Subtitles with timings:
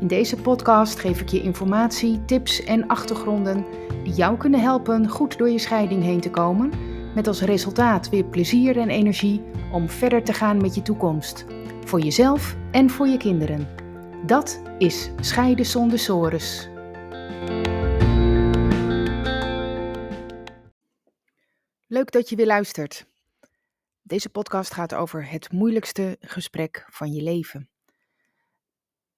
[0.00, 3.64] In deze podcast geef ik je informatie, tips en achtergronden
[4.04, 6.72] die jou kunnen helpen goed door je scheiding heen te komen,
[7.14, 11.44] met als resultaat weer plezier en energie om verder te gaan met je toekomst,
[11.84, 13.68] voor jezelf en voor je kinderen.
[14.26, 16.68] Dat is Scheiden zonder sores.
[21.86, 23.06] Leuk dat je weer luistert.
[24.02, 27.68] Deze podcast gaat over het moeilijkste gesprek van je leven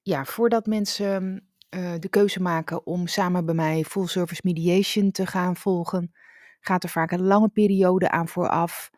[0.02, 5.26] ja, voordat mensen uh, de keuze maken om samen bij mij full service mediation te
[5.26, 6.12] gaan volgen,
[6.60, 8.90] gaat er vaak een lange periode aan vooraf.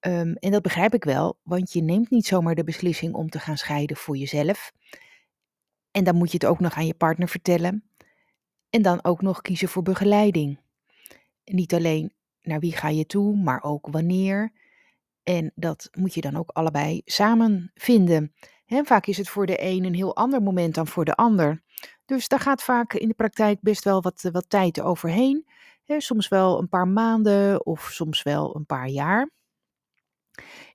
[0.00, 3.38] Um, en dat begrijp ik wel, want je neemt niet zomaar de beslissing om te
[3.38, 4.72] gaan scheiden voor jezelf.
[5.90, 7.84] En dan moet je het ook nog aan je partner vertellen.
[8.70, 10.60] En dan ook nog kiezen voor begeleiding.
[11.44, 14.52] Niet alleen naar wie ga je toe, maar ook wanneer.
[15.22, 18.34] En dat moet je dan ook allebei samen vinden
[18.84, 21.62] vaak is het voor de een een heel ander moment dan voor de ander.
[22.04, 25.46] Dus daar gaat vaak in de praktijk best wel wat, wat tijd overheen.
[25.84, 29.30] soms wel een paar maanden of soms wel een paar jaar.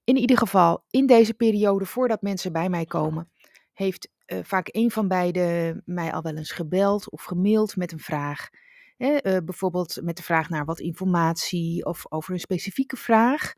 [0.03, 3.31] In ieder geval, in deze periode voordat mensen bij mij komen,
[3.73, 7.99] heeft uh, vaak een van beiden mij al wel eens gebeld of gemaild met een
[7.99, 8.49] vraag.
[8.97, 13.53] uh, bijvoorbeeld met de vraag naar wat informatie of over een specifieke vraag.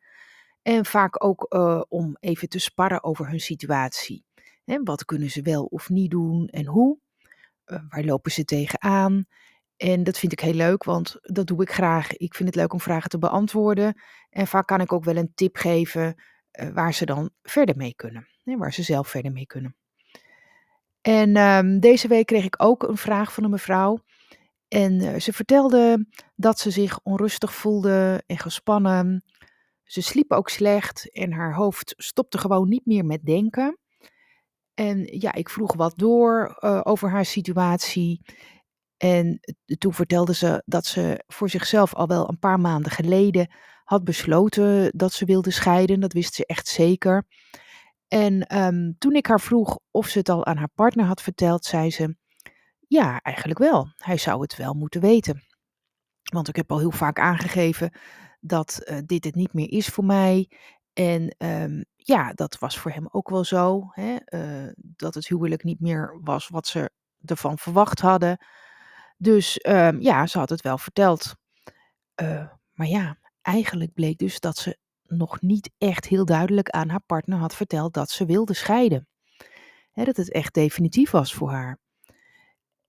[0.62, 1.56] En vaak ook
[1.90, 4.27] om even te sparren over hun situatie.
[4.68, 6.98] Hè, wat kunnen ze wel of niet doen en hoe?
[7.66, 9.26] Uh, waar lopen ze tegenaan?
[9.78, 12.18] En dat vind ik heel leuk, want dat doe ik graag.
[12.18, 14.02] Ik vind het leuk om vragen te beantwoorden.
[14.30, 16.16] En vaak kan ik ook wel een tip geven
[16.52, 18.28] uh, waar ze dan verder mee kunnen.
[18.44, 19.76] Hè, waar ze zelf verder mee kunnen.
[21.02, 24.00] En um, deze week kreeg ik ook een vraag van een mevrouw.
[24.68, 29.24] En uh, ze vertelde dat ze zich onrustig voelde en gespannen.
[29.84, 33.78] Ze sliep ook slecht en haar hoofd stopte gewoon niet meer met denken.
[34.78, 38.22] En ja, ik vroeg wat door uh, over haar situatie.
[38.98, 39.40] En
[39.78, 44.92] toen vertelde ze dat ze voor zichzelf al wel een paar maanden geleden had besloten
[44.98, 46.00] dat ze wilde scheiden.
[46.00, 47.28] Dat wist ze echt zeker.
[48.08, 51.66] En um, toen ik haar vroeg of ze het al aan haar partner had verteld,
[51.66, 52.16] zei ze:
[52.88, 53.88] Ja, eigenlijk wel.
[53.98, 55.44] Hij zou het wel moeten weten.
[56.24, 57.92] Want ik heb al heel vaak aangegeven
[58.40, 60.50] dat uh, dit het niet meer is voor mij.
[60.98, 63.90] En um, ja, dat was voor hem ook wel zo.
[63.92, 66.92] Hè, uh, dat het huwelijk niet meer was wat ze
[67.26, 68.46] ervan verwacht hadden.
[69.18, 71.36] Dus um, ja, ze had het wel verteld.
[72.22, 77.04] Uh, maar ja, eigenlijk bleek dus dat ze nog niet echt heel duidelijk aan haar
[77.06, 79.08] partner had verteld dat ze wilde scheiden.
[79.92, 81.80] Hè, dat het echt definitief was voor haar.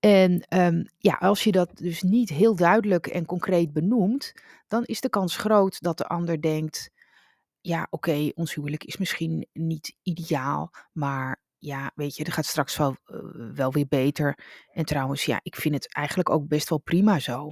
[0.00, 4.32] En um, ja, als je dat dus niet heel duidelijk en concreet benoemt,
[4.68, 6.90] dan is de kans groot dat de ander denkt:
[7.68, 12.76] ja, oké, ons huwelijk is misschien niet ideaal, maar ja, weet je, er gaat straks
[12.76, 13.20] wel, uh,
[13.54, 14.38] wel weer beter.
[14.72, 17.50] En trouwens, ja, ik vind het eigenlijk ook best wel prima zo.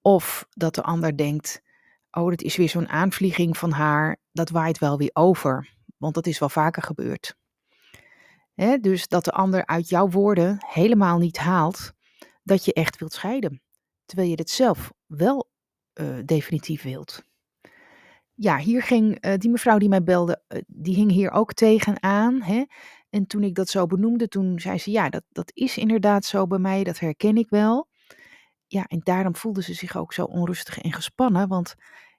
[0.00, 1.62] Of dat de ander denkt,
[2.10, 5.74] oh, dat is weer zo'n aanvlieging van haar, dat waait wel weer over.
[5.96, 7.36] Want dat is wel vaker gebeurd.
[8.54, 11.92] Hè, dus dat de ander uit jouw woorden helemaal niet haalt
[12.42, 13.62] dat je echt wilt scheiden.
[14.04, 15.50] Terwijl je het zelf wel
[15.94, 17.22] uh, definitief wilt
[18.34, 22.42] ja, hier ging uh, die mevrouw die mij belde, uh, die hing hier ook tegenaan.
[22.42, 22.64] Hè?
[23.10, 26.46] En toen ik dat zo benoemde, toen zei ze, ja, dat, dat is inderdaad zo
[26.46, 27.88] bij mij, dat herken ik wel.
[28.66, 31.74] Ja, en daarom voelde ze zich ook zo onrustig en gespannen, want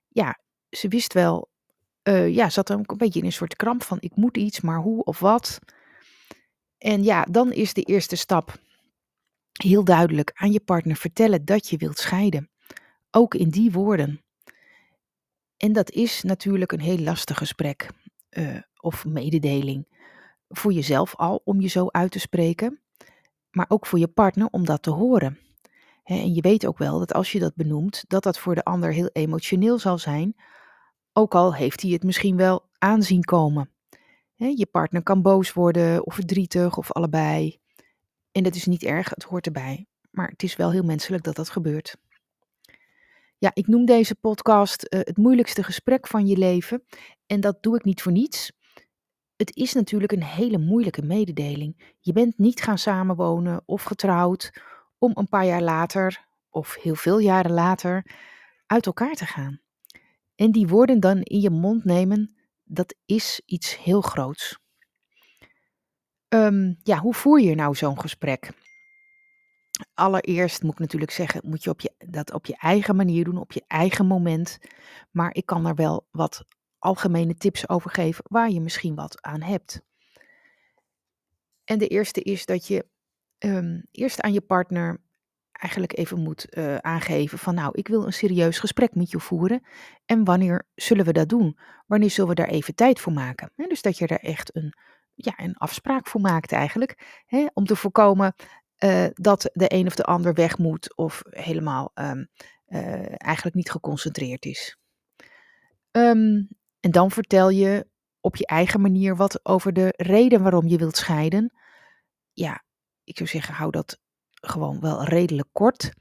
[0.08, 1.50] ja, ze wist wel,
[2.04, 4.80] uh, ja, zat ook een beetje in een soort kramp van, ik moet iets, maar
[4.80, 5.60] hoe of wat.
[6.78, 8.62] En ja, dan is de eerste stap
[9.52, 12.50] heel duidelijk aan je partner vertellen dat je wilt scheiden.
[13.12, 14.24] Ook in die woorden.
[15.58, 17.90] En dat is natuurlijk een heel lastig gesprek
[18.30, 19.88] uh, of mededeling.
[20.50, 22.80] Voor jezelf al om je zo uit te spreken,
[23.52, 25.40] maar ook voor je partner om dat te horen.
[26.04, 28.92] en je weet ook wel dat als je dat benoemt, dat dat voor de ander
[28.92, 30.36] heel emotioneel zal zijn,
[31.14, 33.70] ook al heeft hij het misschien wel aanzien komen.
[34.36, 37.60] je partner kan boos worden of verdrietig of allebei.
[38.32, 39.88] En dat is niet erg, het hoort erbij.
[40.12, 41.98] Maar het is wel heel menselijk dat dat gebeurt.
[43.44, 46.84] Ja, ik noem deze podcast uh, het moeilijkste gesprek van je leven.
[47.26, 48.52] En dat doe ik niet voor niets.
[49.36, 51.96] Het is natuurlijk een hele moeilijke mededeling.
[52.00, 54.52] Je bent niet gaan samenwonen of getrouwd
[54.98, 58.06] om een paar jaar later, of heel veel jaren later,
[58.66, 59.62] uit elkaar te gaan.
[60.36, 64.60] En die woorden dan in je mond nemen, dat is iets heel groots.
[66.28, 68.52] Ehm, ja, hoe voer je nou zo'n gesprek?
[69.94, 73.38] Allereerst moet ik natuurlijk zeggen, moet je, op je dat op je eigen manier doen,
[73.38, 74.58] op je eigen moment.
[75.12, 76.46] Maar ik kan er wel wat
[76.80, 79.82] algemene tips over geven waar je misschien wat aan hebt.
[81.64, 82.86] En de eerste is dat je
[83.38, 85.02] ehm, eerst aan je partner
[85.52, 89.62] eigenlijk even moet uh, aangeven van nou, ik wil een serieus gesprek met je voeren.
[90.06, 91.58] En wanneer zullen we dat doen?
[91.88, 93.52] Wanneer zullen we daar even tijd voor maken?
[93.56, 94.74] dus dat je er echt een,
[95.14, 97.24] ja, een afspraak voor maakt eigenlijk.
[97.54, 98.34] Om te voorkomen
[98.80, 102.28] uh, dat de een of de ander weg moet of helemaal um,
[102.68, 104.78] uh, eigenlijk niet geconcentreerd is.
[105.92, 106.48] Um,
[106.80, 107.88] en dan vertel je
[108.22, 111.54] op je eigen manier wat over de reden waarom je wilt scheiden.
[112.34, 112.64] Ja,
[113.04, 114.00] ik zou zeggen, hou dat
[114.34, 115.92] gewoon wel redelijk kort.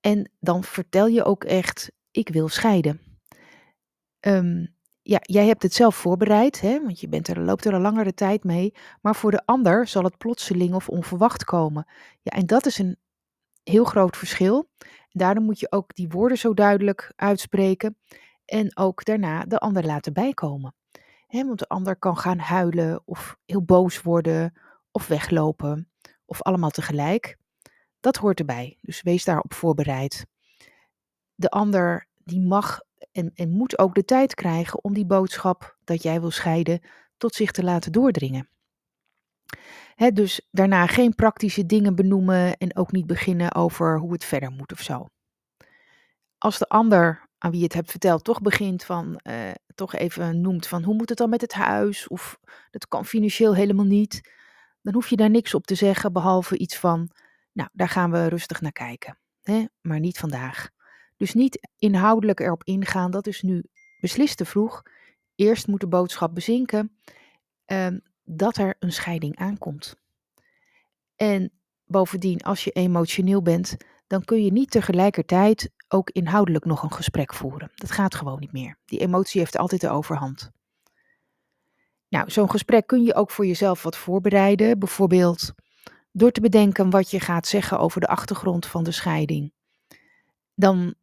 [0.00, 3.00] En dan vertel je ook echt, ik wil scheiden.
[4.20, 4.76] Um,
[5.08, 8.14] ja, jij hebt het zelf voorbereid, hè, want je bent er, loopt er al langere
[8.14, 8.74] tijd mee.
[9.00, 11.86] Maar voor de ander zal het plotseling of onverwacht komen.
[12.22, 12.96] Ja, en dat is een
[13.62, 14.70] heel groot verschil.
[15.10, 17.96] Daarom moet je ook die woorden zo duidelijk uitspreken.
[18.44, 20.74] En ook daarna de ander laten bijkomen.
[21.26, 24.54] Hè, want de ander kan gaan huilen of heel boos worden
[24.90, 25.90] of weglopen.
[26.24, 27.36] Of allemaal tegelijk.
[28.00, 28.78] Dat hoort erbij.
[28.80, 30.26] Dus wees daarop voorbereid.
[31.34, 32.80] De ander die mag
[33.12, 36.80] en, en moet ook de tijd krijgen om die boodschap dat jij wil scheiden
[37.16, 38.48] tot zich te laten doordringen.
[40.12, 44.72] dus daarna geen praktische dingen benoemen en ook niet beginnen over hoe het verder moet
[44.72, 45.08] of zo.
[46.38, 50.40] Als de ander aan wie je het hebt verteld toch begint van, eh, toch even
[50.40, 52.38] noemt van hoe moet het dan met het huis of
[52.70, 54.30] dat kan financieel helemaal niet,
[54.82, 57.10] dan hoef je daar niks op te zeggen behalve iets van,
[57.52, 59.18] nou daar gaan we rustig naar kijken,
[59.80, 60.70] maar niet vandaag.
[61.18, 63.64] Dus niet inhoudelijk erop ingaan, dat is nu
[64.00, 64.82] beslist te vroeg.
[65.34, 66.96] Eerst moet de boodschap bezinken
[67.64, 69.96] ehm, dat er een scheiding aankomt.
[71.16, 71.52] En
[71.84, 73.76] bovendien, als je emotioneel bent,
[74.06, 77.70] dan kun je niet tegelijkertijd ook inhoudelijk nog een gesprek voeren.
[77.74, 78.78] Dat gaat gewoon niet meer.
[78.84, 80.50] Die emotie heeft altijd de overhand.
[82.08, 84.78] Nou, zo'n gesprek kun je ook voor jezelf wat voorbereiden.
[84.78, 85.52] Bijvoorbeeld
[86.12, 89.52] door te bedenken wat je gaat zeggen over de achtergrond van de scheiding.
[90.54, 90.94] Dan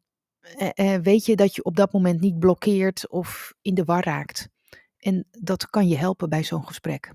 [0.45, 4.03] eh, eh, weet je dat je op dat moment niet blokkeert of in de war
[4.03, 4.49] raakt.
[4.97, 7.13] En dat kan je helpen bij zo'n gesprek.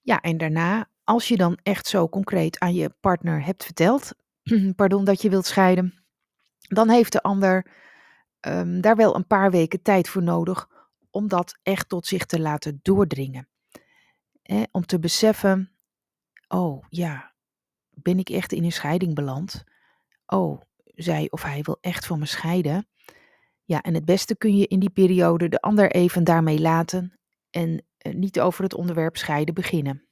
[0.00, 4.12] Ja, en daarna, als je dan echt zo concreet aan je partner hebt verteld,
[4.76, 6.04] pardon, dat je wilt scheiden,
[6.58, 7.66] dan heeft de ander
[8.40, 10.68] um, daar wel een paar weken tijd voor nodig
[11.10, 13.48] om dat echt tot zich te laten doordringen.
[14.70, 15.72] Om te beseffen,
[16.48, 17.34] oh ja,
[17.90, 19.64] ben ik echt in een scheiding beland?
[20.26, 20.60] Oh,
[20.96, 22.88] zij of hij wil echt van me scheiden.
[23.64, 27.18] Ja, en het beste kun je in die periode de ander even daarmee laten
[27.50, 30.06] en eh, niet over het onderwerp scheiden beginnen.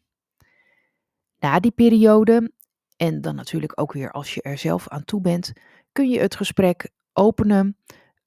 [1.38, 2.52] Na die periode,
[2.96, 5.52] en dan natuurlijk ook weer als je er zelf aan toe bent,
[5.92, 7.76] kun je het gesprek openen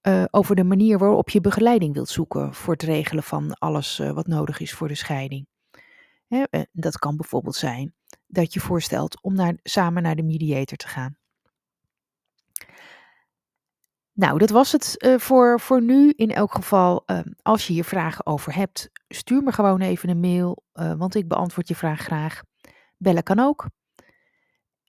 [0.01, 4.11] uh, over de manier waarop je begeleiding wilt zoeken voor het regelen van alles uh,
[4.11, 5.47] wat nodig is voor de scheiding.
[6.71, 7.95] Dat kan bijvoorbeeld zijn
[8.27, 11.17] dat je voorstelt om naar, samen naar de mediator te gaan.
[14.17, 16.13] Nou, dat was het uh, voor, voor nu.
[16.15, 20.19] In elk geval, uh, als je hier vragen over hebt, stuur me gewoon even een
[20.19, 22.41] mail, uh, want ik beantwoord je vraag graag.
[22.97, 23.69] Bellen kan ook.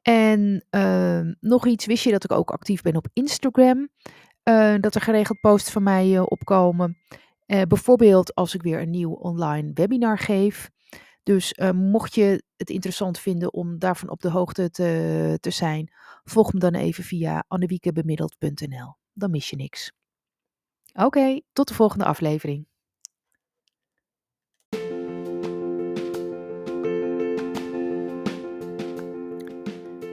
[0.02, 3.88] En ehm, nog iets, wist je dat ik ook actief ben op Instagram?
[4.80, 6.99] dat er geregeld posts van mij opkomen.
[7.47, 10.70] bijvoorbeeld als ik weer een nieuw online webinar geef.
[11.23, 15.92] Dus mocht je het interessant vinden om daarvan op de hoogte te, te zijn,
[16.25, 19.92] volg me dan even via annewiekebemiddeld.nl dan mis je niks.
[20.94, 22.66] Oké, tot de volgende aflevering.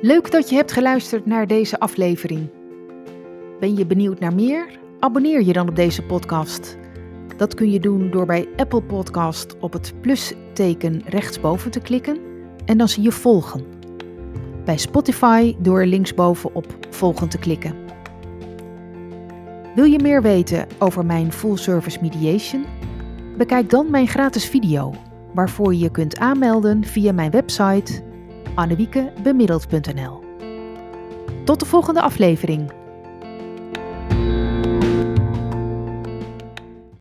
[0.02, 2.50] Leuk dat je hebt geluisterd naar deze aflevering.
[3.60, 4.80] Ben je benieuwd naar meer?
[5.00, 6.78] Abonneer je dan op deze podcast.
[7.38, 12.20] Dat kun je doen door bij Apple Podcast op het plusteken rechtsboven te klikken
[12.66, 13.66] en dan zie je volgen.
[14.66, 17.85] Bij Spotify door linksboven op volgen te klikken.
[19.76, 22.66] Wil je meer weten over mijn full service mediation?
[23.38, 24.94] Bekijk dan mijn gratis video,
[25.34, 28.04] waarvoor je je kunt aanmelden via mijn website
[28.54, 30.24] annewiekebemiddeld.nl.
[31.44, 32.75] Tot de volgende aflevering.